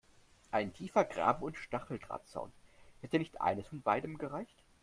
Ein 0.49 0.73
tiefer 0.73 1.03
Graben 1.03 1.43
und 1.43 1.59
Stacheldrahtzaun– 1.59 2.51
hätte 3.01 3.19
nicht 3.19 3.39
eines 3.39 3.67
von 3.67 3.83
beidem 3.83 4.17
gereicht? 4.17 4.57